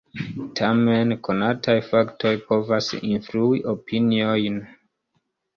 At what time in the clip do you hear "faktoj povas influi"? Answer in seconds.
1.89-3.63